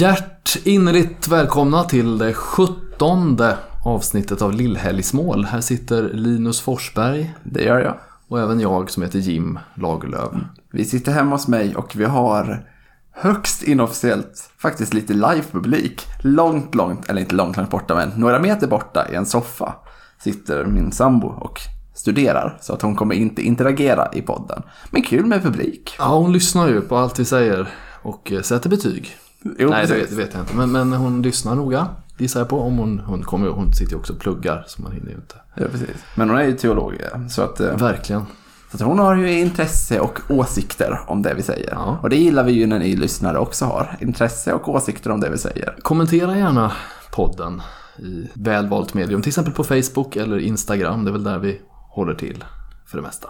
[0.00, 5.44] Hjärtinnerligt välkomna till det sjuttonde avsnittet av Lillhelgsmål.
[5.44, 7.94] Här sitter Linus Forsberg Det gör jag.
[8.28, 10.30] och även jag som heter Jim Lagerlöf.
[10.72, 12.66] Vi sitter hemma hos mig och vi har
[13.10, 16.06] högst inofficiellt faktiskt lite live-publik.
[16.22, 19.74] Långt, långt, eller inte långt, långt borta, men några meter borta i en soffa
[20.18, 21.60] sitter min sambo och
[21.94, 22.58] studerar.
[22.60, 24.62] Så att hon kommer inte interagera i podden.
[24.90, 25.96] Men kul med publik.
[25.98, 27.68] Ja, hon lyssnar ju på allt vi säger
[28.02, 29.16] och eh, sätter betyg.
[29.42, 30.10] Jo, Nej, precis.
[30.10, 30.56] det vet jag inte.
[30.56, 31.88] Men, men hon lyssnar noga,
[32.18, 32.60] gissar jag på.
[32.60, 35.34] Om hon, hon, kommer, hon sitter ju också och pluggar, så man hinner ju inte.
[35.54, 35.96] Ja, precis.
[36.14, 36.94] Men hon är ju teolog,
[37.30, 38.22] så att, eh, Verkligen.
[38.70, 41.70] så att hon har ju intresse och åsikter om det vi säger.
[41.72, 41.98] Ja.
[42.02, 43.96] Och det gillar vi ju när ni lyssnare också har.
[44.00, 45.76] Intresse och åsikter om det vi säger.
[45.82, 46.72] Kommentera gärna
[47.10, 47.62] podden
[47.98, 49.22] i välvalt medium.
[49.22, 51.04] Till exempel på Facebook eller Instagram.
[51.04, 52.44] Det är väl där vi håller till
[52.86, 53.28] för det mesta.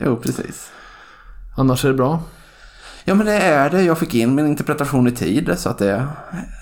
[0.00, 0.70] Jo, precis.
[1.56, 2.22] Annars är det bra.
[3.04, 3.82] Ja men det är det.
[3.82, 6.08] Jag fick in min interpretation i tid så att det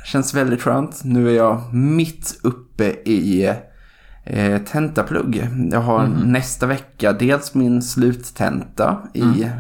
[0.04, 1.00] känns väldigt skönt.
[1.04, 3.54] Nu är jag mitt uppe i
[4.24, 5.48] eh, tentaplugg.
[5.72, 9.50] Jag har nästa vecka dels min sluttenta i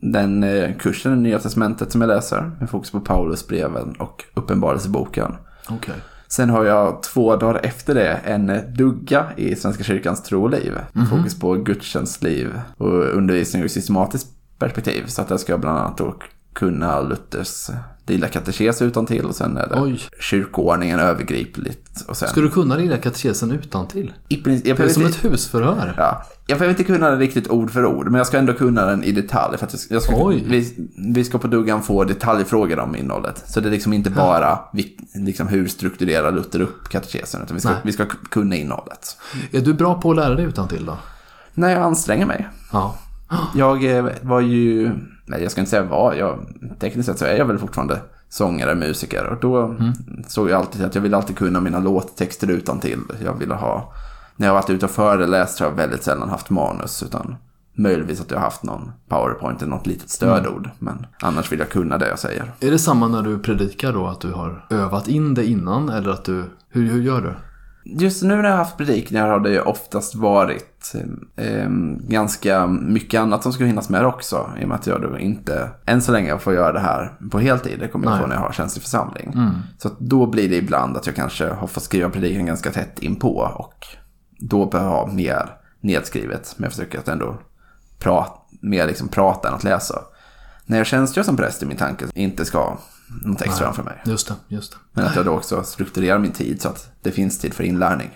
[0.00, 5.36] den eh, kursen i Nya Testamentet som jag läser med fokus på Paulusbreven och Uppenbarelseboken.
[5.68, 5.94] Okej.
[6.28, 10.72] Sen har jag två dagar efter det en dugga i Svenska kyrkans tro och liv.
[11.10, 15.06] Fokus på gudstjänstliv och undervisning ur systematiskt perspektiv.
[15.06, 16.14] Så att jag ska bland annat då
[16.52, 17.70] kunna Luthers
[18.06, 20.00] lilla katekes utan till och sen är det Oj.
[20.20, 22.00] kyrkoordningen övergripligt.
[22.08, 24.12] Och sen, Ska du kunna lilla katekesen utan till?
[24.28, 25.94] i princip, jag Det är som inte, ett husförhör.
[25.96, 28.86] ja, jag behöver inte kunna den riktigt ord för ord, men jag ska ändå kunna
[28.86, 29.58] den i detalj.
[29.58, 30.44] För att jag ska, Oj.
[30.48, 33.44] vi, vi ska på duggan få detaljfrågor om innehållet.
[33.46, 37.60] Så det är liksom inte bara vi, liksom hur strukturerar Luther upp katekesen, utan vi
[37.60, 37.78] ska, Nej.
[37.84, 39.16] vi ska kunna innehållet.
[39.52, 40.98] Är du bra på att lära dig utan till då?
[41.54, 42.48] När jag anstränger mig.
[42.72, 42.98] Ja.
[43.54, 44.90] Jag eh, var ju,
[45.26, 46.38] nej jag ska inte säga vad, jag,
[46.78, 49.26] tekniskt sett så är jag väl fortfarande sångare, musiker.
[49.26, 49.76] Och då
[50.26, 53.00] såg jag alltid att jag ville alltid kunna mina låttexter utan till.
[53.24, 53.92] Jag ville ha,
[54.36, 57.02] när jag varit ute och föreläst har jag väldigt sällan haft manus.
[57.02, 57.36] Utan
[57.76, 60.70] möjligtvis att jag har haft någon powerpoint eller något litet stödord.
[60.78, 62.52] Men annars vill jag kunna det jag säger.
[62.60, 64.06] Är det samma när du predikar då?
[64.06, 65.88] Att du har övat in det innan?
[65.88, 66.44] Eller att du...
[66.68, 67.32] Hur, hur gör du?
[67.88, 70.94] Just nu när jag har haft predikningar har det ju oftast varit
[71.36, 71.68] eh,
[72.08, 74.50] ganska mycket annat som ska hinnas med också.
[74.60, 77.38] I och med att jag då inte, än så länge, får göra det här på
[77.38, 77.78] heltid.
[77.80, 78.20] Det kommer jag Nej.
[78.20, 79.32] få när jag har tjänst i församling.
[79.78, 82.98] Så att då blir det ibland att jag kanske har fått skriva predikan ganska tätt
[82.98, 83.50] inpå.
[83.54, 83.86] Och
[84.38, 86.54] då behöver jag ha mer nedskrivet.
[86.56, 87.38] Men jag försöker att ändå
[87.98, 89.94] prata, mer liksom prata än att läsa.
[90.66, 92.78] När jag tjänstgör som präst i min tanke inte ska ha
[93.22, 94.02] någon text framför mig.
[94.04, 94.78] Just det, just det.
[94.92, 98.10] Men att jag då också strukturerar min tid så att det finns tid för inlärning.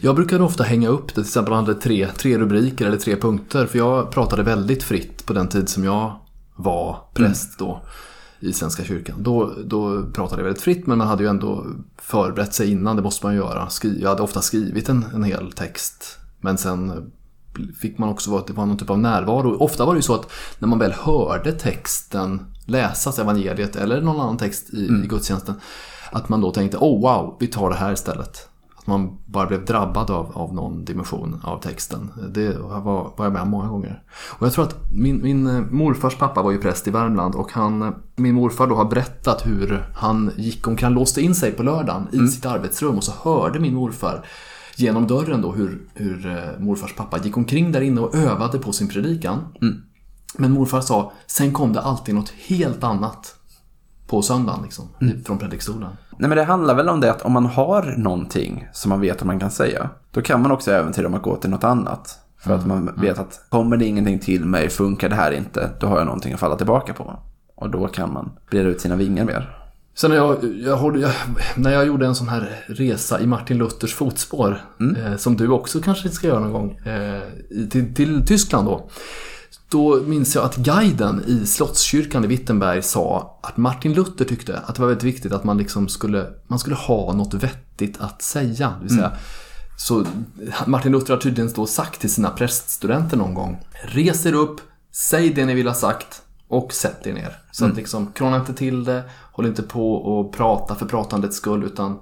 [0.00, 3.66] Jag brukade ofta hänga upp det, till exempel hade tre, tre rubriker eller tre punkter.
[3.66, 6.20] För jag pratade väldigt fritt på den tid som jag
[6.56, 7.82] var präst då
[8.40, 9.16] i Svenska kyrkan.
[9.22, 11.66] Då, då pratade jag väldigt fritt men man hade ju ändå
[11.98, 13.68] förberett sig innan, det måste man göra.
[13.68, 16.18] Skri- jag hade ofta skrivit en, en hel text.
[16.40, 17.12] Men sen
[17.80, 19.56] fick man också vara, det var någon typ av närvaro.
[19.58, 24.20] Ofta var det ju så att när man väl hörde texten läsas, evangeliet eller någon
[24.20, 25.54] annan text i, i gudstjänsten.
[26.10, 28.48] Att man då tänkte, oh wow, vi tar det här istället.
[28.76, 32.12] Att man bara blev drabbad av, av någon dimension av texten.
[32.28, 34.02] Det var, var jag med om många gånger.
[34.38, 37.52] Och jag tror att min, min eh, morfars pappa var ju präst i Värmland och
[37.52, 41.52] han, eh, min morfar då har berättat hur han gick omkring, han låste in sig
[41.52, 44.24] på lördagen i sitt arbetsrum och så hörde min morfar
[44.76, 48.72] genom dörren då hur, hur eh, morfars pappa gick omkring där inne och övade på
[48.72, 49.38] sin predikan.
[50.38, 53.34] Men morfar sa, sen kom det alltid något helt annat
[54.06, 54.84] på söndagen liksom,
[55.24, 55.90] från predikstolen.
[56.18, 59.16] Nej men det handlar väl om det att om man har någonting som man vet
[59.16, 59.90] att man kan säga.
[60.10, 62.18] Då kan man också äventyra om att gå till något annat.
[62.38, 65.86] För att man vet att kommer det ingenting till mig, funkar det här inte, då
[65.86, 67.18] har jag någonting att falla tillbaka på.
[67.54, 69.65] Och då kan man breda ut sina vingar mer.
[69.98, 71.12] Sen när jag, jag, jag,
[71.54, 74.62] när jag gjorde en sån här resa i Martin Luthers fotspår,
[74.96, 77.22] eh, som du också kanske ska göra någon gång, eh,
[77.70, 78.90] till, till Tyskland då.
[79.68, 84.74] Då minns jag att guiden i Slottskyrkan i Wittenberg sa att Martin Luther tyckte att
[84.74, 88.74] det var väldigt viktigt att man liksom skulle, man skulle ha något vettigt att säga.
[88.80, 89.12] Det vill säga,
[89.78, 90.04] Så
[90.66, 94.60] Martin Luther har tydligen då sagt till sina präststudenter någon gång, res er upp,
[94.92, 97.38] säg det ni vill ha sagt och sätt er ner.
[97.50, 99.02] Så att liksom, kråna inte till det,
[99.32, 101.98] håll inte på och prata för pratandets skull, utan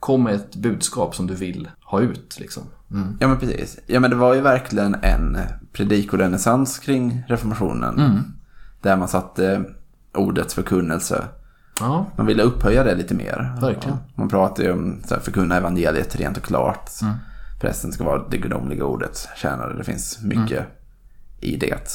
[0.00, 2.40] kom med ett budskap som du vill ha ut.
[2.40, 2.62] Liksom.
[2.90, 3.16] Mm.
[3.20, 3.78] Ja men precis.
[3.86, 5.38] Ja men det var ju verkligen en
[5.72, 8.22] predikorenässans kring reformationen.
[8.80, 9.64] Där man satte
[10.14, 11.24] ordets förkunnelse.
[11.80, 13.56] Ja, Man ville upphöja det lite mer.
[13.60, 13.96] Verkligen.
[13.96, 16.90] Ja, Man pratar ju om så här, förkunna evangeliet rent och klart.
[17.60, 19.76] Prästen ska vara det gudomliga ordet tjänare.
[19.78, 20.66] Det finns mycket
[21.40, 21.88] i det.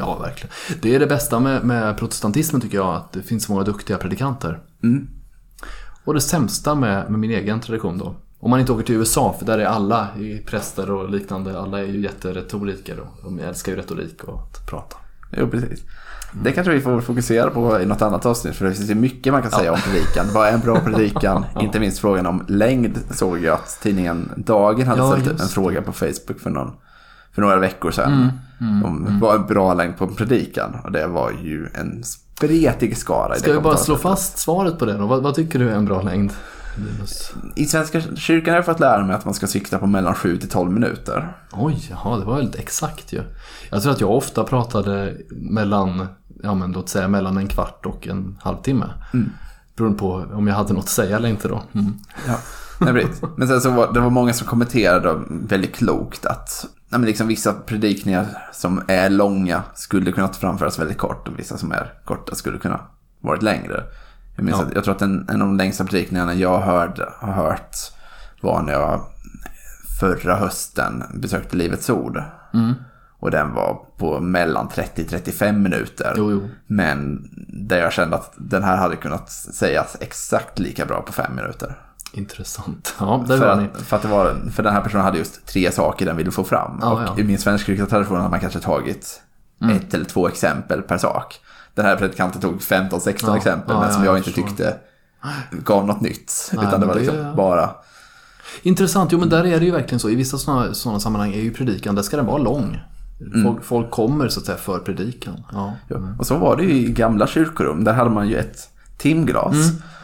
[0.00, 0.52] Ja, verkligen.
[0.82, 3.98] Det är det bästa med, med protestantismen tycker jag, att det finns så många duktiga
[3.98, 4.60] predikanter.
[6.04, 8.14] Och det sämsta med, med min egen tradition då.
[8.38, 10.08] Om man inte åker till USA, för där är alla
[10.46, 14.96] präster och liknande, alla är ju jätteretoriker och de älskar ju retorik och att prata.
[15.36, 15.84] Jo, precis.
[16.32, 19.32] Det kanske vi får fokusera på i något annat avsnitt för det finns ju mycket
[19.32, 20.26] man kan säga om predikan.
[20.34, 21.44] Vad är en bra predikan?
[21.60, 25.82] Inte minst frågan om längd såg jag att tidningen Dagen hade Ja, ställt en fråga
[25.82, 26.72] på Facebook för, någon,
[27.40, 28.32] för några veckor sedan.
[28.60, 30.76] Mm, om vad är en bra längd på en predikan?
[30.84, 33.34] Och det var ju en spretig skara.
[33.34, 35.06] Ska vi bara slå fast svaret på det då?
[35.06, 36.32] Vad, vad tycker du är en bra längd?
[37.56, 40.38] I Svenska kyrkan har jag fått lära mig att man ska sikta på mellan 7
[40.38, 41.36] till 12 minuter.
[41.52, 43.22] Oj, jaha, det var väldigt exakt ju.
[43.70, 46.06] Jag tror att jag ofta pratade mellan,
[46.42, 48.86] ja men låt säga mellan en kvart och en halvtimme.
[49.14, 49.30] Mm.
[49.76, 51.62] Beroende på om jag hade något att säga eller inte då.
[51.72, 51.94] Mm.
[52.26, 52.38] Ja,
[52.78, 53.06] nej.
[53.36, 57.28] Men sen så var det var många som kommenterade väldigt klokt att nej, men liksom
[57.28, 62.34] vissa predikningar som är långa skulle kunna framföras väldigt kort och vissa som är korta
[62.34, 62.80] skulle kunna
[63.20, 63.82] varit längre.
[64.36, 64.64] Jag, minns Ja.
[64.66, 67.76] att, jag tror att en, en av de längsta predikningarna jag hörde, har hört
[68.40, 69.00] var när jag
[70.00, 72.22] förra hösten besökte Livets Ord.
[72.54, 72.74] Mm.
[73.18, 76.14] Och den var på mellan 30-35 minuter.
[76.16, 76.48] Jo, jo.
[76.66, 81.36] Men där jag kände att den här hade kunnat sägas exakt lika bra på fem
[81.36, 81.74] minuter.
[82.12, 82.94] Intressant.
[83.00, 85.46] Ja, där För var att, för, att det var, för den här personen hade just
[85.46, 86.78] tre saker den ville få fram.
[86.80, 87.18] Ja, och ja.
[87.18, 89.22] i min svensk tradition hade man kanske tagit
[89.62, 89.76] Mm.
[89.76, 91.40] ett eller två exempel per sak.
[91.74, 94.42] Den här predikanten tog 15-16 Ja, exempel, ja, men som ja, jag jag inte förstår.
[94.48, 94.76] tyckte
[95.64, 96.50] gav något nytt.
[96.54, 97.70] Nej, utan det var det- liksom bara...
[98.62, 100.10] Intressant, jo men där är det ju verkligen så.
[100.10, 102.80] I vissa sådana, sådana sammanhang är ju predikan, där ska den vara lång.
[103.44, 105.44] Folk, folk kommer så att säga för predikan.
[105.52, 105.72] Ja.
[105.88, 105.96] Ja.
[106.18, 107.84] Och så var det ju i gamla kyrkorum.
[107.84, 108.68] Där hade man ju ett
[108.98, 109.54] timglas.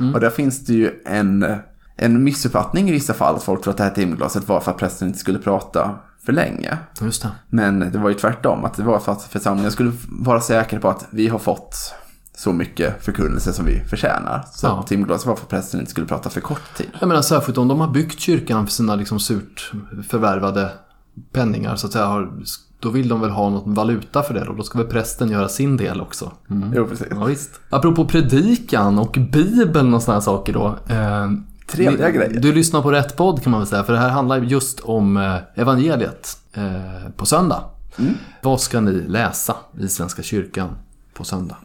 [0.00, 1.46] Mm, Och där finns det ju en,
[1.96, 3.34] en missuppfattning i vissa fall.
[3.36, 5.94] Att folk tror att det här timglaset var för att prästen inte skulle prata
[6.24, 6.78] för länge.
[7.00, 7.30] Just det.
[7.48, 8.64] Men det var ju tvärtom.
[8.64, 11.94] Att det var för att församlingen skulle vara säker på att vi har fått
[12.36, 14.44] så mycket förkunnelse som vi förtjänar.
[14.52, 14.82] Så Ja.
[14.88, 16.90] timglaset var för att prästen inte skulle prata för kort tid.
[17.00, 19.72] Jag menar särskilt om de har byggt kyrkan för sina liksom surt
[20.08, 20.70] förvärvade
[21.32, 22.06] penningar så att säga.
[22.06, 22.30] Har,
[22.80, 25.48] då vill de väl ha något valuta för det och då ska väl prästen göra
[25.48, 26.32] sin del också.
[26.50, 26.72] Mm.
[26.74, 27.06] Jo, precis.
[27.10, 27.60] Ja, visst.
[27.70, 30.66] Apropå predikan och bibeln och sådana saker då.
[30.94, 31.30] Eh,
[31.66, 32.40] Trevliga grejer.
[32.40, 33.84] Du lyssnar på rätt podd kan man väl säga.
[33.84, 37.64] För det här handlar just om eh, evangeliet eh, på söndag.
[37.98, 38.14] Mm.
[38.42, 40.68] Vad ska ni läsa i Svenska kyrkan
[41.14, 41.56] på söndag?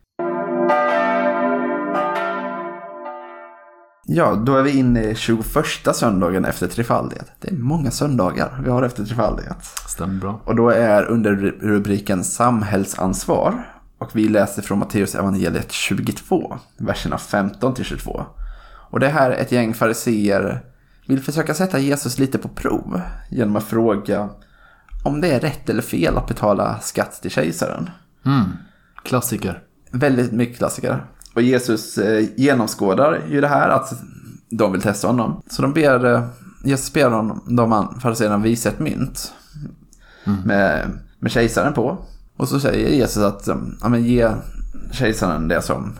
[4.05, 5.45] Ja, då är vi inne i 21
[5.93, 7.31] söndagen efter trefaldighet.
[7.39, 9.63] Det är många söndagar vi har efter trefaldighet.
[9.87, 10.41] Stämmer bra.
[10.45, 13.67] Och då är under rubriken samhällsansvar.
[13.97, 18.25] Och vi läser från Matteus evangeliet 22, verserna 15 till 22.
[18.91, 20.61] Och det här ett gäng fariseer
[21.07, 24.29] vill försöka sätta Jesus lite på prov genom att fråga
[25.03, 27.89] om det är rätt eller fel att betala skatt till kejsaren.
[28.25, 28.43] Mm.
[29.03, 29.63] Klassiker.
[29.91, 31.05] Väldigt mycket klassiker.
[31.35, 33.93] Och Jesus eh, genomskådar ju det här att
[34.49, 35.41] de vill testa honom.
[35.49, 36.27] Så de ber, eh,
[36.63, 39.33] Jesus ber honom, de fariséerna visa ett mynt
[40.45, 40.87] med,
[41.19, 41.97] med kejsaren på.
[42.37, 44.29] Och så säger Jesus att eh, ja, men ge
[44.91, 45.93] kejsaren det som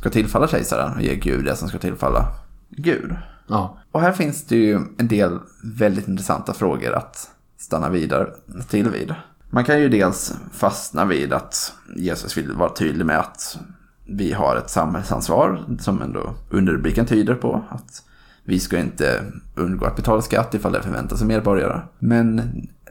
[0.00, 2.26] ska tillfalla kejsaren och ge Gud det som ska tillfalla
[2.70, 3.16] Gud.
[3.46, 3.78] Ja.
[3.92, 8.26] Och här finns det ju en del väldigt intressanta frågor att stanna vidare
[8.68, 9.14] till vid.
[9.50, 13.58] Man kan ju dels fastna vid att Jesus vill vara tydlig med att
[14.06, 17.64] vi har ett samhällsansvar som ändå underrubriken tyder på.
[17.70, 18.02] Att
[18.44, 21.80] vi ska inte undgå att betala skatt ifall det förväntas av medborgare.
[21.98, 22.42] Men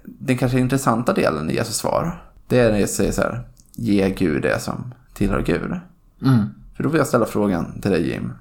[0.03, 4.09] den kanske intressanta delen i Jesus svar, det är när Jesus säger så här, ge
[4.09, 5.79] Gud det som tillhör Gud.
[6.21, 6.45] Mm.
[6.79, 8.31] För då vill jag ställa frågan till dig Jim,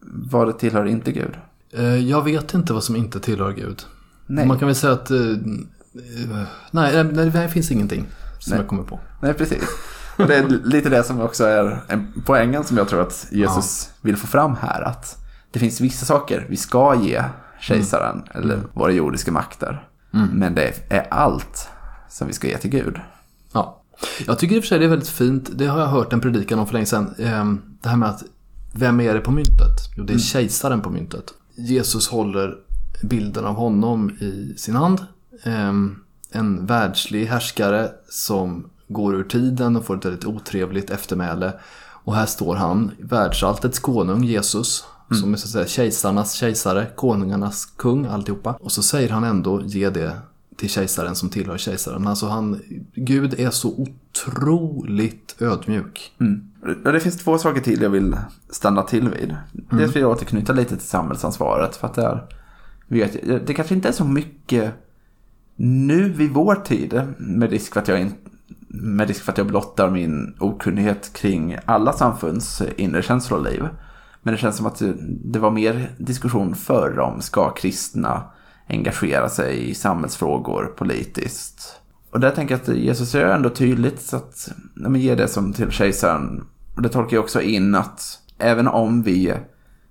[0.00, 1.38] vad det tillhör inte Gud?
[1.72, 3.82] Eh, Jag vet inte vad som inte tillhör Gud.
[4.26, 4.46] Nej.
[4.46, 5.10] Man kan väl säga att...
[5.10, 8.06] eh, eh, nej, nej, det finns ingenting
[8.38, 8.60] som Nej.
[8.60, 9.00] jag kommer på.
[9.22, 9.62] Nej, precis.
[10.18, 13.90] Och det är lite det som också är en poängen som jag tror att Jesus
[14.00, 14.82] vill få fram här.
[14.82, 15.16] Att
[15.50, 17.24] det finns vissa saker vi ska ge
[17.60, 19.88] kejsaren eller våra jordiska makter.
[20.32, 21.68] Men det är allt
[22.08, 23.00] som vi ska ge till Gud.
[23.52, 23.82] Ja.
[24.26, 25.50] Jag tycker i och för sig det är väldigt fint.
[25.54, 27.14] Det har jag hört en predikan om för länge sedan.
[27.18, 28.22] Ehm, Det här med att
[28.72, 29.78] vem är det på myntet?
[29.96, 31.24] Jo, det är kejsaren på myntet.
[31.54, 32.54] Jesus håller
[33.02, 35.00] bilden av honom i sin hand.
[35.44, 35.96] Ehm,
[36.30, 41.52] En världslig härskare som går ur tiden och får ett väldigt otrevligt eftermäle.
[42.04, 44.84] Och här står han, världsalltets konung Jesus.
[45.20, 48.52] Som är så att säga kejsarnas kejsare, konungarnas kung, alltihopa.
[48.60, 50.16] Och så säger han ändå, ge det
[50.58, 52.06] till kejsaren som tillhör kejsaren.
[52.06, 52.60] Alltså han,
[52.94, 56.12] Gud är så otroligt ödmjuk.
[56.20, 56.50] Mm.
[56.84, 58.16] Och Det finns två saker till jag vill
[58.50, 59.36] stanna till vid.
[59.52, 61.76] Dels vill jag återknyta lite till samhällsansvaret.
[61.76, 62.26] För att det, är,
[62.88, 64.72] vet, det kanske inte är så mycket
[65.56, 67.02] nu vid vår tid.
[67.18, 68.12] Med risk för att jag, in,
[68.68, 73.68] med risk för att jag blottar min okunnighet kring alla samfunds inre känsloliv.
[74.22, 74.82] Men det känns som att
[75.24, 78.22] det var mer diskussion förr om ska kristna
[78.68, 81.80] engagera sig i samhällsfrågor politiskt.
[82.10, 85.52] Och där tänker jag att Jesus är ändå tydligt så att men ge det som
[85.52, 86.44] till kejsaren.
[86.76, 89.34] Och det tolkar jag också in att även om vi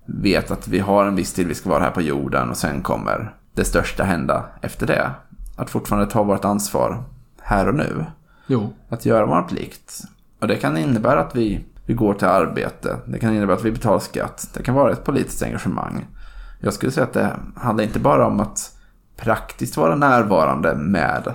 [0.06, 2.82] vet att vi har en viss tid vi ska vara här på jorden och sen
[2.82, 5.10] kommer det största hända efter det.
[5.56, 7.04] Att fortfarande ta vårt ansvar
[7.42, 8.04] här och nu.
[8.46, 8.72] Jo.
[8.88, 10.02] Att göra vår plikt.
[10.40, 12.96] Och det kan innebära att vi, vi går till arbete.
[13.06, 14.50] Det kan innebära att vi betalar skatt.
[14.54, 16.06] Det kan vara ett politiskt engagemang.
[16.58, 18.76] Jag skulle säga att det handlar inte bara om att
[19.16, 21.34] praktiskt vara närvarande med,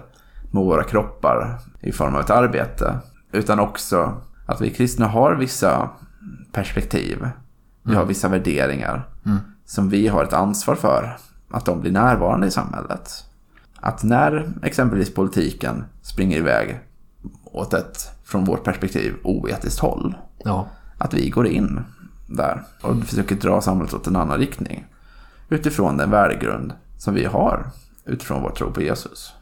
[0.51, 2.99] med våra kroppar i form av ett arbete.
[3.31, 5.89] Utan också att vi kristna har vissa
[6.51, 7.29] perspektiv.
[7.83, 9.07] Vi har vissa värderingar
[9.65, 11.17] som vi har ett ansvar för.
[11.51, 13.25] Att de blir närvarande i samhället.
[13.79, 16.79] Att när exempelvis politiken springer iväg
[17.43, 20.15] åt ett, från vårt perspektiv, oetiskt håll.
[20.37, 20.67] Ja.
[20.97, 21.79] Att vi går in
[22.27, 24.85] där och försöker dra samhället åt en annan riktning.
[25.53, 27.71] Utifrån den värdegrund som vi har
[28.05, 29.33] utifrån vår tro på Jesus.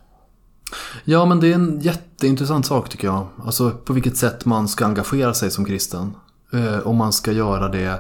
[1.03, 3.27] Ja, men det är en jätteintressant sak tycker jag.
[3.45, 6.15] Alltså på vilket sätt man ska engagera sig som kristen.
[6.53, 7.99] Eh, om man ska göra det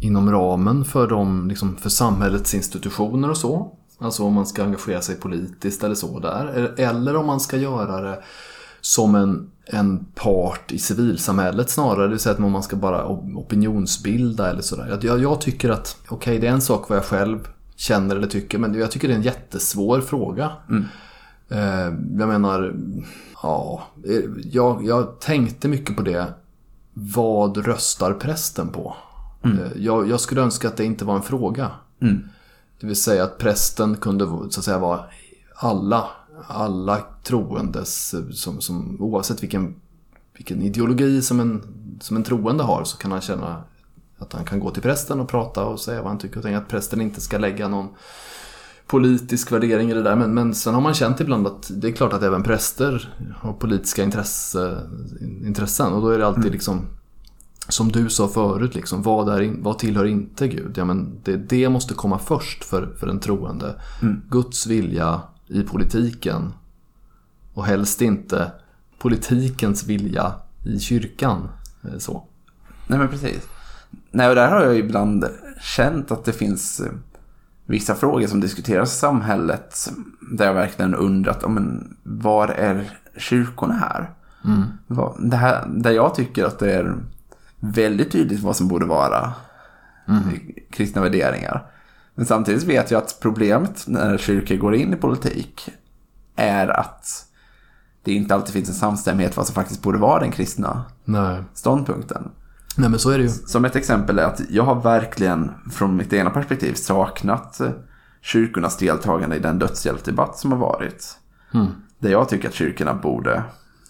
[0.00, 3.72] inom ramen för, de, liksom, för samhällets institutioner och så.
[3.98, 6.72] Alltså om man ska engagera sig politiskt eller så där.
[6.76, 8.22] Eh, eller om man ska göra det
[8.80, 12.02] som en, en part i civilsamhället snarare.
[12.02, 13.06] Det vill säga att man ska bara
[13.36, 14.98] opinionsbilda eller sådär.
[15.02, 18.26] Jag, jag tycker att, okej okay, det är en sak vad jag själv känner eller
[18.26, 18.58] tycker.
[18.58, 20.52] Men jag tycker det är en jättesvår fråga.
[20.68, 20.84] Mm.
[21.48, 22.74] Eh, jag menar,
[23.42, 23.82] ja,
[24.44, 26.26] jag, jag tänkte mycket på det.
[26.92, 28.96] Vad röstar prästen på?
[29.42, 29.58] Mm.
[29.58, 31.70] Eh, jag, jag, skulle önska att det inte var en fråga.
[32.02, 32.28] Mm.
[32.80, 35.00] Det vill säga att prästen kunde så att säga vara
[35.54, 36.08] alla,
[36.46, 39.74] alla troendes, som, som, oavsett vilken,
[40.36, 41.62] vilken ideologi som en,
[42.00, 43.62] som en troende har så kan han känna
[44.18, 46.58] att han kan gå till prästen och prata och säga vad han tycker och tänker.
[46.58, 47.88] Att prästen inte ska lägga någon
[48.86, 50.16] politisk värdering i det där.
[50.16, 53.52] Men, men sen har man känt ibland att det är klart att även präster har
[53.52, 54.78] politiska intresse,
[55.20, 55.92] intressen.
[55.92, 56.52] Och då är det alltid mm.
[56.52, 56.86] liksom
[57.68, 60.72] som du sa förut, liksom, vad, är in, vad tillhör inte Gud?
[60.78, 63.80] Ja, men det, det måste komma först för, för en troende.
[64.02, 64.22] Mm.
[64.30, 66.52] Guds vilja i politiken
[67.54, 68.52] och helst inte
[68.98, 70.32] politikens vilja
[70.64, 71.48] i kyrkan.
[71.84, 72.24] Eh, så.
[72.86, 73.48] Nej men precis.
[74.10, 75.24] Nej och där har jag ibland
[75.60, 76.92] känt att det finns eh,
[77.66, 79.90] vissa frågor som diskuteras i samhället
[80.32, 84.10] där jag verkligen undrat, men, var är kyrkorna här?
[84.44, 84.62] Mm.
[85.30, 85.66] Det här?
[85.68, 86.96] Där jag tycker att det är
[87.60, 89.32] väldigt tydligt vad som borde vara
[90.08, 90.22] mm.
[90.70, 91.66] kristna värderingar.
[92.18, 95.68] Men samtidigt vet jag att problemet när kyrkor går in i politik
[96.36, 97.26] är att
[98.02, 101.42] det inte alltid finns en samstämmighet vad som faktiskt borde vara den kristna Nej.
[101.54, 102.30] ståndpunkten.
[102.76, 103.28] Nej men så är det ju.
[103.28, 107.60] Som ett exempel är att jag har verkligen från mitt ena perspektiv saknat
[108.20, 111.18] kyrkornas deltagande i den dödshjälpsdebatt som har varit.
[111.54, 111.66] Mm.
[111.98, 113.42] Där jag tycker att kyrkorna borde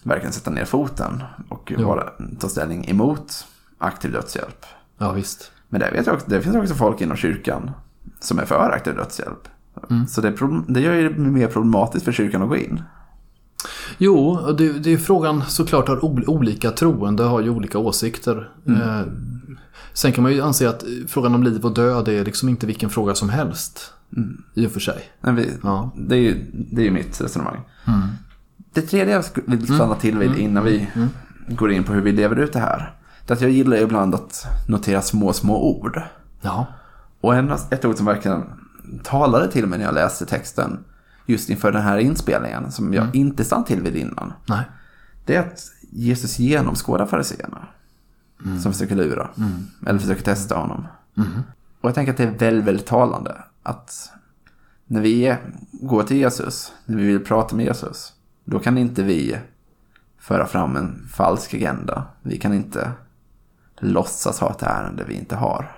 [0.03, 2.09] verkligen sätta ner foten och bara
[2.39, 4.65] ta ställning emot aktiv dödshjälp.
[4.97, 5.51] Ja, visst.
[5.69, 7.71] Men det, vet jag det finns också folk inom kyrkan
[8.19, 9.47] som är för aktiv dödshjälp.
[9.89, 10.07] Mm.
[10.07, 10.33] Så det,
[10.67, 12.81] det gör det mer problematiskt för kyrkan att gå in.
[13.97, 18.49] Jo, det, det är frågan såklart att olika troende har ju olika åsikter.
[18.67, 18.81] Mm.
[18.81, 19.05] Eh,
[19.93, 22.89] sen kan man ju anse att frågan om liv och död är liksom inte vilken
[22.89, 23.93] fråga som helst.
[24.17, 24.43] Mm.
[24.53, 25.03] I och för sig.
[25.21, 25.91] Vi, ja.
[25.97, 27.59] det, är ju, det är ju mitt resonemang.
[27.87, 28.01] Mm.
[28.73, 29.97] Det tredje jag vill stanna Mm.
[29.99, 31.07] till vid innan vi Mm.
[31.47, 32.93] går in på hur vi lever ut det här.
[33.25, 36.01] Det är att jag gillar ibland att notera små, små ord.
[36.41, 36.65] Ja.
[37.21, 38.43] Och en, ett ord som verkligen
[39.03, 40.83] talade till mig när jag läste texten
[41.25, 43.15] just inför den här inspelningen, som jag Mm.
[43.15, 44.33] inte stannade till vid innan.
[44.47, 44.63] Nej.
[45.25, 47.67] Det är att Jesus genomskådar fariséerna.
[48.61, 49.29] Som försöker lura.
[49.37, 49.67] Mm.
[49.85, 50.87] Eller försöker testa honom.
[51.17, 51.29] Mm.
[51.81, 53.35] Och jag tänker att det är väldigt, väldigt talande.
[53.63, 54.11] Att
[54.85, 55.35] när vi
[55.71, 58.13] går till Jesus, när vi vill prata med Jesus.
[58.45, 59.37] Då kan inte vi
[60.19, 62.03] föra fram en falsk agenda.
[62.21, 62.91] Vi kan inte
[63.79, 65.71] låtsas ha ett ärende vi inte har.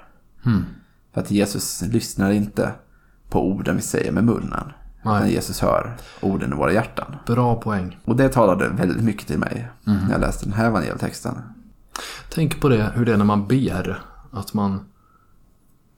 [0.45, 0.63] Mm.
[1.13, 2.71] För att Jesus lyssnar inte
[3.29, 4.71] på orden vi säger med munnen.
[5.03, 5.21] Nej.
[5.21, 7.15] När Jesus hör orden i våra hjärtan.
[7.25, 7.99] Bra poäng.
[8.05, 9.99] Och det talade väldigt mycket till mig Mm.
[10.05, 11.35] när jag läste den här evangeltexten.
[12.29, 14.01] Tänk på det, hur det är när man ber.
[14.31, 14.85] Att man...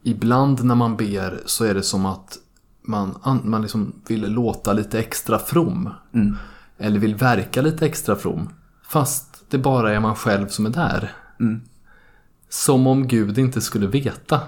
[0.03, 2.37] Ibland när man ber så är det som att
[2.81, 5.89] man, an- man liksom vill låta lite extra from.
[6.13, 6.37] Mm.
[6.77, 8.49] Eller vill verka lite extra from.
[8.87, 11.11] Fast det bara är man själv som är där.
[11.39, 11.61] Mm.
[12.49, 14.39] Som om Gud inte skulle veta.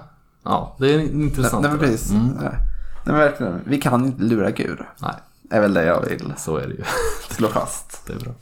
[0.46, 1.62] Ja, det är intressant.
[1.62, 2.12] Nej, men det precis.
[2.12, 2.28] Mm.
[2.28, 2.58] Nej.
[3.06, 3.62] Nej, verkligen.
[3.66, 4.80] Vi kan inte lura Gud.
[5.02, 5.14] Nej,
[5.50, 6.84] är väl det jag vill så är det ju.
[7.30, 8.08] slå fast.
[8.08, 8.34] Det är bra.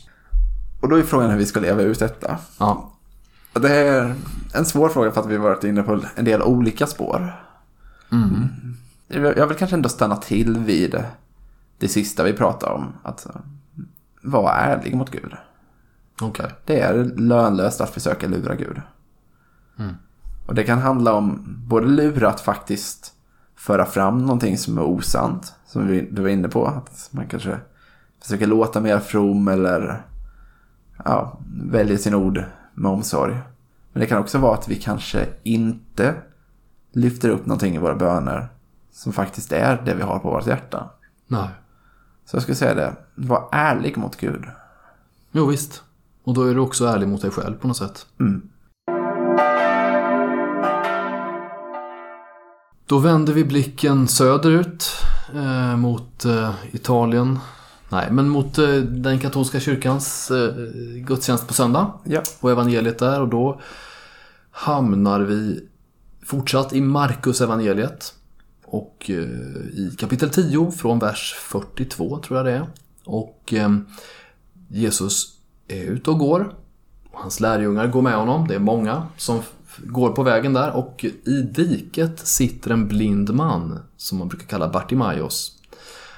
[0.81, 2.38] Och då är frågan hur vi ska leva ut detta.
[2.57, 2.91] Ja,
[3.53, 4.15] Det är
[4.53, 7.45] en svår fråga för att vi har varit inne på en del olika spår.
[8.12, 8.48] Mm.
[9.07, 11.03] Jag vill kanske ändå stanna till vid
[11.77, 12.93] det sista vi pratade om.
[13.03, 13.36] Att eh,
[14.22, 15.33] vara ärlig mot Gud.
[16.22, 16.51] Okej.
[16.65, 18.81] Det är lönlöst att försöka lura Gud.
[20.45, 23.13] Och det kan handla om både lura att faktiskt
[23.55, 25.53] föra fram någonting som är osant.
[25.65, 26.67] Som du var inne på.
[26.67, 27.59] Att man kanske
[28.21, 30.01] försöker låta mer from eller
[31.05, 33.38] ja, väljer sin ord med omsorg.
[33.93, 36.15] Men det kan också vara att vi kanske inte
[36.91, 38.47] lyfter upp någonting i våra böner
[38.91, 40.89] som faktiskt är det vi har på vårt hjärta.
[41.27, 41.50] Nej.
[42.25, 44.45] Så jag skulle säga det, var ärlig mot Gud.
[45.31, 45.83] Jo visst.
[46.23, 48.05] Och då är du också ärlig mot dig själv på något sätt.
[48.19, 48.50] Mm.
[52.85, 54.91] Då vänder vi blicken söderut
[55.35, 57.39] eh, mot eh, Italien.
[57.89, 60.53] Nej, men mot eh, den katolska kyrkans eh,
[60.95, 61.93] gudstjänst på söndag.
[62.03, 62.21] Ja.
[62.39, 63.21] Och evangeliet där.
[63.21, 63.61] Och då
[64.51, 65.67] hamnar vi
[66.25, 68.13] fortsatt i Markus evangeliet.
[68.65, 69.15] Och eh,
[69.73, 72.67] i kapitel 10 från vers 42 tror jag det är.
[73.05, 73.69] Och eh,
[74.67, 75.37] Jesus
[75.67, 76.55] är ute och går.
[77.11, 78.47] Och hans lärjungar går med honom.
[78.47, 79.41] Det är många som
[79.77, 80.71] går på vägen där.
[80.71, 85.57] Och i diket sitter en blind man som man brukar kalla Bartimaios.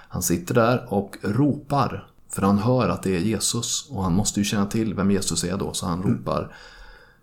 [0.07, 2.07] Han sitter där och ropar.
[2.29, 3.88] För han hör att det är Jesus.
[3.89, 5.74] Och han måste ju känna till vem Jesus är då.
[5.74, 6.55] Så han ropar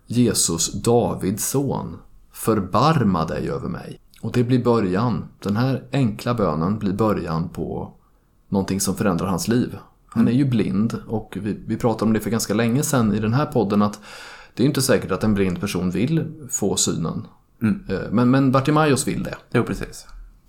[0.06, 1.98] Jesus, Davids son,
[2.32, 4.00] förbarma dig över mig.
[4.20, 5.24] Och det blir början.
[5.38, 7.92] Den här enkla bönen blir början på
[8.48, 9.78] någonting som förändrar hans liv.
[10.06, 13.20] Han är ju blind och vi, vi pratade om det för ganska länge sedan i
[13.20, 14.00] den här podden att
[14.54, 17.26] det är inte säkert att en blind person vill få synen.
[17.88, 19.34] Eh, Men, men Bartimaeus vill det.
[19.52, 20.06] Jo, precis.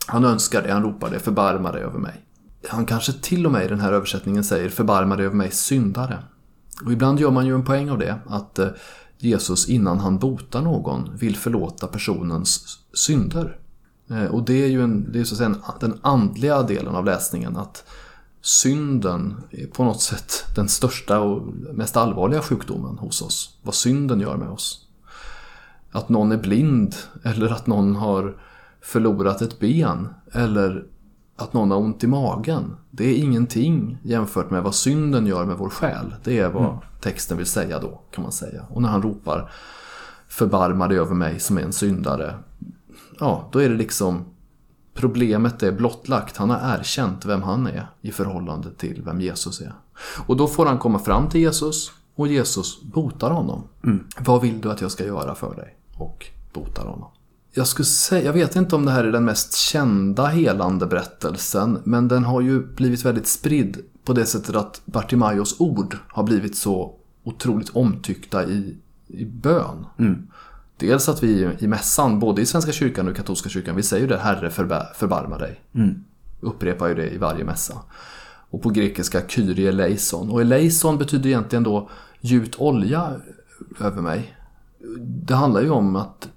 [0.08, 2.26] Han önskar det, han ropar det, förbarma dig över mig.
[2.68, 6.24] Han kanske till och med i den här översättningen säger förbarma dig över mig syndare.
[6.86, 8.68] Och ibland gör man ju en poäng av det, att eh,
[9.18, 13.58] Jesus innan han botar någon vill förlåta personens synder.
[14.10, 16.96] Eh, Och det är ju en, det är så att säga en, den andliga delen
[16.96, 17.84] av läsningen, att
[18.46, 23.58] synden är på något sätt den största och mest allvarliga sjukdomen hos oss.
[23.62, 24.88] Vad synden gör med oss.
[25.92, 28.38] Att någon är blind eller att någon har
[28.82, 30.86] förlorat ett ben eller
[31.36, 32.76] att någon har ont i magen.
[32.92, 36.16] Det är ingenting jämfört med vad synden gör med vår själ.
[36.24, 38.66] Det är vad texten vill säga då kan man säga.
[38.70, 39.52] Och när han ropar
[40.28, 42.36] förbarma dig över mig som är en syndare.
[43.20, 44.26] Ja, då är det liksom
[44.94, 46.38] problemet är blottlagt.
[46.38, 49.74] Han har erkänt vem han är i förhållande till vem Jesus är.
[50.26, 53.64] Och då får han komma fram till Jesus och Jesus botar honom.
[54.20, 55.78] Vad vill du att jag ska göra för dig?
[55.98, 57.10] Och botar honom.
[57.52, 61.80] Jag, skulle säga, jag vet inte om det här är den mest kända helande berättelsen,
[61.84, 66.58] men den har ju blivit väldigt spridd på det sättet att Bartimaios ord har blivit
[66.58, 68.78] så otroligt omtyckta i,
[69.08, 69.86] i bön.
[70.78, 74.08] Dels att vi i mässan, både i Svenska kyrkan och katolska kyrkan, vi säger ju
[74.08, 75.62] det Herre förba- förbarma dig.
[76.40, 77.74] Upprepar ju det i varje mässa.
[78.50, 80.30] Och på grekiska Kyrie eleison.
[80.30, 81.90] Och eleison betyder egentligen då
[82.22, 83.12] gjut olja
[83.80, 84.38] över mig.
[85.00, 86.30] Det handlar ju om att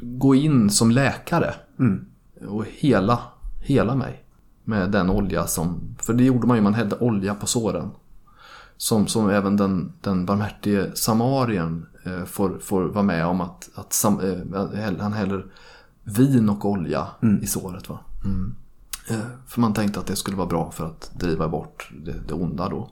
[0.00, 1.54] gå in som läkare
[2.48, 3.18] och hela,
[3.60, 4.24] hela mig
[4.64, 7.90] med den olja som, för det gjorde man ju, man hällde olja på såren.
[8.82, 13.92] Som, som även den, den barmhärtige samarien eh, får, får vara med om att, att
[13.92, 15.46] sam, eh, han häller
[16.04, 17.06] vin och olja
[17.42, 17.88] i såret.
[17.88, 17.98] Va?
[18.24, 18.54] Mm.
[19.10, 22.34] Eh, för man tänkte att det skulle vara bra för att driva bort det, det
[22.34, 22.90] onda då.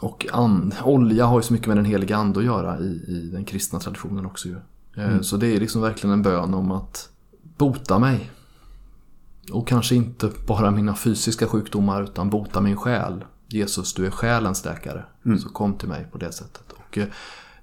[0.00, 3.30] Och and, olja har ju så mycket med den heliga ande att göra i, i
[3.32, 4.56] den kristna traditionen också ju.
[4.96, 7.08] Eh, Så det är liksom verkligen en bön om att
[7.56, 8.30] bota mig.
[9.52, 13.24] Och kanske inte bara mina fysiska sjukdomar utan bota min själ.
[13.52, 15.04] Jesus, du är själens läkare.
[15.42, 16.72] Så kom till mig på det sättet.
[16.72, 17.06] Och eh,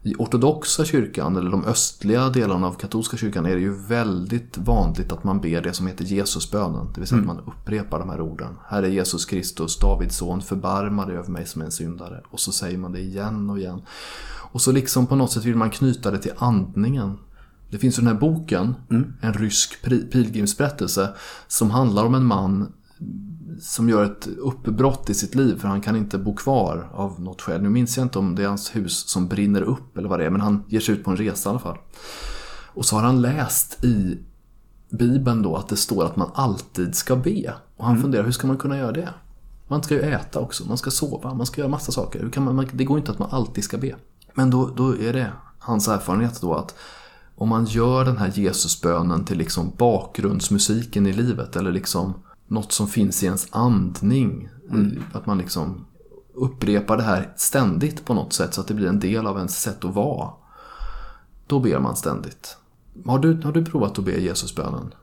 [0.03, 5.11] i ortodoxa kyrkan, eller de östliga delarna av katolska kyrkan, är det ju väldigt vanligt
[5.11, 6.87] att man ber det som heter Jesusbönen.
[6.93, 8.55] Det vill säga att man upprepar de här orden.
[8.67, 12.21] Herre Jesus Kristus, Davids son, förbarma dig över mig som en syndare.
[12.29, 13.81] Och så säger man det igen och igen.
[14.51, 17.17] Och så liksom på något sätt vill man knyta det till andningen.
[17.69, 18.75] Det finns ju den här boken,
[19.21, 21.09] en rysk pilgrimsberättelse,
[21.47, 22.73] som handlar om en man
[23.61, 27.41] som gör ett uppbrott i sitt liv för han kan inte bo kvar av något
[27.41, 27.61] skäl.
[27.61, 30.25] Nu minns jag inte om det är hans hus som brinner upp eller vad det
[30.25, 31.77] är, men han ger sig ut på en resa i alla fall.
[32.73, 34.17] Och så har han läst i
[34.89, 37.53] Bibeln då att det står att man alltid ska be.
[37.77, 39.09] Och han funderar, hur ska man kunna göra det?
[39.67, 42.19] Man ska ju äta också, man ska sova, man ska göra massa saker.
[42.19, 43.95] Hur kan man- det går inte att man alltid ska be.
[44.33, 46.75] Men då, då är det hans erfarenhet då att
[47.35, 52.13] om man gör den här Jesusbönen till liksom bakgrundsmusiken i livet eller liksom
[52.49, 54.49] något som finns i ens andning.
[55.13, 55.85] Att man liksom
[56.33, 59.61] upprepar det här ständigt på något sätt så att det blir en del av ens
[59.61, 60.29] sätt att vara.
[61.47, 62.57] då ber man ständigt.
[63.05, 64.93] Har du, har du provat att be Jesusbönen?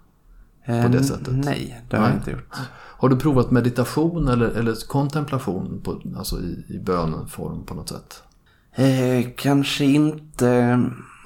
[0.64, 1.34] Eh, det sättet?
[1.44, 2.12] Nej, det har Nej.
[2.12, 2.54] jag inte gjort.
[2.98, 8.22] Har du provat meditation eller, eller kontemplation på, alltså i, i bönform på något sätt?
[8.72, 10.76] Eh, kanske inte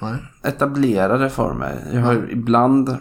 [0.01, 0.13] Nej.
[0.43, 1.91] etablerade former.
[1.93, 2.97] Jag har ibland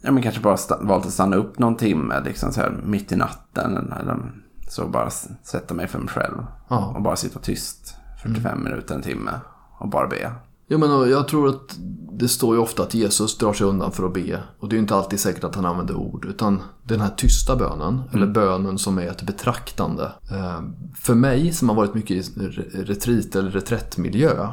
[0.00, 3.16] ja, men kanske bara valt att stanna upp någon timme liksom så här, mitt i
[3.16, 3.92] natten.
[4.00, 4.32] Eller
[4.68, 5.10] så bara
[5.42, 6.46] sätta mig för mig själv.
[6.68, 6.92] Ja.
[6.96, 9.30] Och bara sitta tyst 45 minuter, en timme.
[9.78, 10.32] Och bara be.
[10.68, 11.78] Jo, men jag tror att
[12.12, 14.42] det står ju ofta att Jesus drar sig undan för att be.
[14.58, 16.24] Och det är ju inte alltid säkert att han använder ord.
[16.24, 20.12] Utan den här tysta bönen, eller bönen som är ett betraktande.
[20.30, 20.60] Eh,
[20.94, 24.48] för mig som har varit mycket i re- retreat eller reträttmiljö.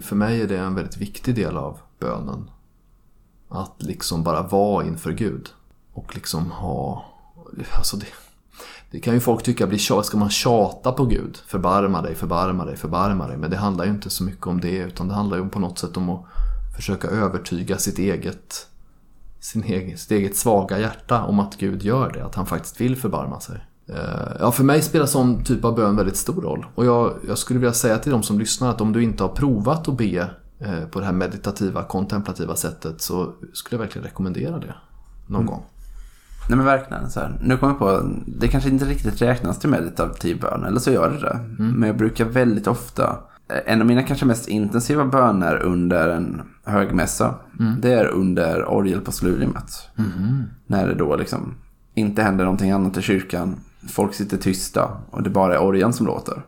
[0.00, 2.50] För mig är det en väldigt viktig del av bönen.
[3.48, 5.48] Att liksom bara vara inför Gud.
[5.92, 7.04] Och liksom ha...
[7.76, 8.06] Alltså det,
[8.90, 10.06] det kan ju folk tycka blir tjat.
[10.06, 11.38] Ska man tjata på Gud?
[11.46, 13.36] Förbarma dig, förbarma dig, förbarma dig.
[13.36, 14.76] Men det handlar ju inte så mycket om det.
[14.76, 16.24] Utan det handlar ju på något sätt om att
[16.76, 18.66] försöka övertyga sitt eget,
[19.40, 22.24] sin egen, sitt eget svaga hjärta om att Gud gör det.
[22.24, 23.64] Att han faktiskt vill förbarma sig.
[23.88, 26.66] Eh, ja, för mig spelar sån typ av bön väldigt stor roll.
[26.74, 29.30] Och jag, jag skulle vilja säga till de som lyssnar att om du inte har
[29.30, 30.30] provat att be
[30.90, 34.74] på det här meditativa, kontemplativa sättet så skulle jag verkligen rekommendera det
[35.26, 35.62] någon gång.
[36.48, 37.10] Nej men verkligen.
[37.10, 37.38] Så här.
[37.42, 41.10] Nu kommer jag på, det kanske inte riktigt räknas till meditativ bön, eller så gör
[41.10, 41.40] det det.
[41.58, 43.18] Men jag brukar väldigt ofta,
[43.66, 47.34] en av mina kanske mest intensiva böner under en högmässa,
[47.78, 49.88] det är under orgelpostludiumet.
[50.66, 51.54] När det då liksom
[51.94, 53.56] inte händer någonting annat i kyrkan,
[53.88, 56.42] folk sitter tysta och det bara är orgeln som låter.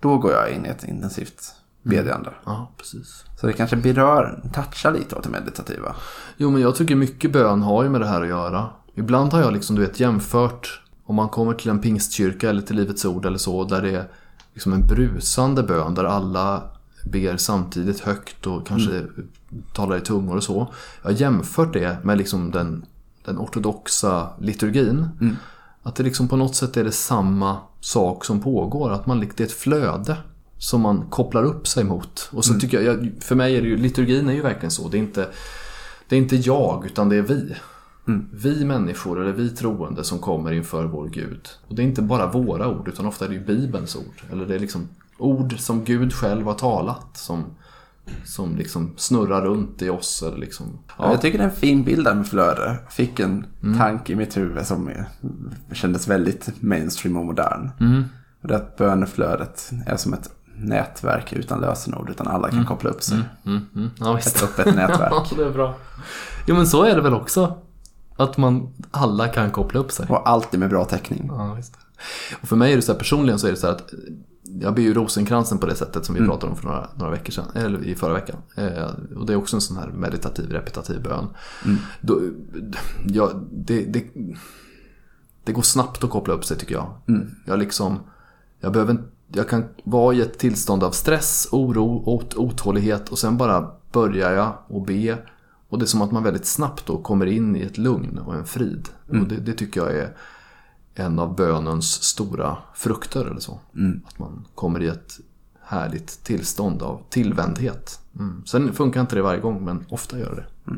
[0.00, 1.54] Då går jag in i ett intensivt
[1.88, 2.30] bedjande.
[2.44, 3.24] Ja, precis.
[3.40, 5.94] Så det kanske berör, touchar lite åt det meditativa.
[6.36, 8.66] Jo, men jag tycker mycket bön har ju med det här att göra.
[8.94, 12.76] Ibland har jag liksom, du vet, jämfört om man kommer till en pingstkyrka eller till
[12.76, 14.08] Livets Ord eller så, där det är
[14.54, 16.62] liksom en brusande bön där alla
[17.04, 19.06] ber samtidigt högt och kanske
[19.74, 20.74] talar i tungor och så.
[21.02, 22.84] Jag har jämfört det med liksom den,
[23.24, 25.08] den ortodoxa liturgin.
[25.82, 28.90] Att det liksom på något sätt är det samma sak som pågår.
[28.90, 30.16] Att man, det är ett flöde
[30.58, 32.28] som man kopplar upp sig mot.
[32.32, 34.88] Och så tycker jag, för mig är det ju, liturgin är ju verkligen så.
[34.88, 35.28] Det är inte,
[36.08, 37.54] det är inte jag, utan det är vi.
[38.32, 41.48] Vi människor, eller vi troende som kommer inför vår Gud.
[41.68, 44.22] Och det är inte bara våra ord, utan ofta är det ju Bibelns ord.
[44.32, 47.16] Eller det är liksom ord som Gud själv har talat.
[47.16, 47.44] Som,
[48.24, 50.22] som liksom snurrar runt i oss.
[50.22, 51.10] Eller liksom, Ja.
[51.10, 52.78] Jag tycker det är en fin bild där med flöde.
[52.90, 53.46] Fick en
[53.78, 54.90] tanke i mitt huvud som
[55.72, 57.70] kändes väldigt mainstream och modern.
[58.42, 62.10] Och det är att böneflödet är som ett nätverk utan lösenord.
[62.10, 63.18] Utan alla kan koppla upp sig.
[63.46, 63.90] Mm, mm.
[63.98, 64.18] Ja.
[64.18, 65.12] Ett öppet nätverk.
[65.12, 65.74] Ja, det är bra.
[66.46, 67.58] Jo, men så är det väl också.
[68.16, 70.06] Att man, alla kan koppla upp sig.
[70.08, 71.24] Och alltid med bra täckning.
[71.28, 71.74] Ja, visst.
[72.42, 73.92] Och för mig är det så här, personligen så är det så här att
[74.60, 77.32] jag ber ju rosenkransen på det sättet som vi pratade om för några, några veckor
[77.32, 78.36] sedan, eller i förra veckan.
[78.56, 81.26] Eh, och det är också en sån här meditativ, repetitiv bön.
[82.00, 82.20] Då,
[83.06, 84.04] ja, det, det,
[85.44, 86.90] det går snabbt att koppla upp sig tycker jag.
[87.46, 88.00] Jag liksom,
[88.60, 93.18] jag behöver inte- jag kan vara i ett tillstånd av stress, oro, ot, otålighet och
[93.18, 95.18] sen bara börjar jag och be.
[95.68, 98.34] Och det är som att man väldigt snabbt då kommer in i ett lugn och
[98.34, 98.88] en frid.
[99.08, 100.16] Och det, det tycker jag är
[100.94, 103.60] en av bönens stora frukter eller så.
[104.06, 105.20] Att man kommer i ett
[105.62, 108.00] härligt tillstånd av tillvändhet.
[108.18, 108.42] Mm.
[108.46, 110.74] Sen funkar inte det varje gång, men ofta gör det.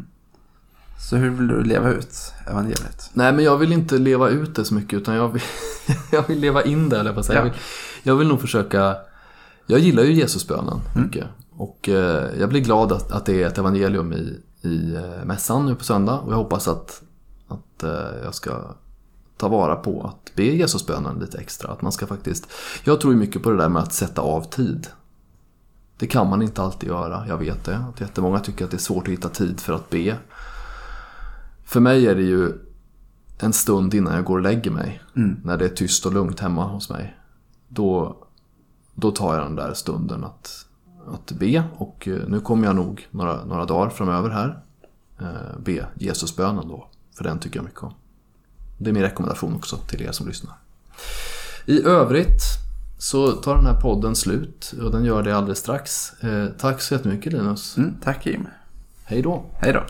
[1.09, 3.11] Så hur vill du leva ut evangeliet?
[3.13, 5.43] Nej, men jag vill inte leva ut det så mycket, utan jag vill,
[6.13, 7.47] jag vill leva in det, eller vad säger Ja.
[7.47, 7.61] jag, vill,
[8.03, 8.97] jag vill nog försöka...
[9.67, 11.27] Jag gillar ju Jesusbönen mycket.
[11.51, 15.67] Och eh, jag blir glad att, att det är ett evangelium i, i eh, mässan
[15.67, 16.19] nu på söndag.
[16.19, 17.03] Och jag hoppas att,
[17.49, 18.75] att eh, jag ska
[19.37, 21.73] ta vara på att be Jesusbönen lite extra.
[21.73, 22.47] Att man ska faktiskt...
[22.85, 24.87] Jag tror ju mycket på det där med att sätta av tid.
[25.99, 27.77] Det kan man inte alltid göra, jag vet det.
[27.77, 30.17] Att jättemånga tycker att det är svårt att hitta tid för att be.
[31.65, 32.53] För mig är det ju
[33.39, 35.03] en stund innan jag går och lägger mig.
[35.45, 37.17] När det är tyst och lugnt hemma hos mig.
[37.73, 38.17] Då,
[38.95, 40.67] då tar jag den där stunden att,
[41.07, 41.65] att be.
[41.77, 44.63] Och eh, nu kommer jag nog några, några dagar framöver här
[45.21, 46.89] eh, be Jesusbönen då.
[47.17, 47.95] För den tycker jag mycket om.
[48.79, 50.55] Det är min rekommendation också till er som lyssnar.
[51.67, 52.43] I övrigt
[52.99, 56.13] så tar den här podden slut och den gör det alldeles strax.
[56.23, 57.77] Eh, tack så jättemycket Linus.
[57.77, 58.47] Mm, tack Jim.
[59.05, 59.45] Hej då.
[59.55, 59.83] Hej då.